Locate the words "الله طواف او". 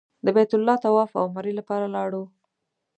0.55-1.23